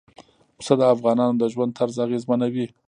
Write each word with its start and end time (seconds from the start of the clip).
پسه 0.57 0.73
د 0.79 0.81
افغانانو 0.95 1.39
د 1.41 1.43
ژوند 1.53 1.75
طرز 1.79 1.95
اغېزمنوي. 2.05 2.65